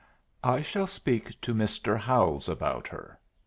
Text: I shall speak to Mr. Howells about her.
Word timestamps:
I 0.43 0.63
shall 0.63 0.87
speak 0.87 1.39
to 1.41 1.53
Mr. 1.53 1.95
Howells 1.95 2.49
about 2.49 2.87
her. 2.87 3.19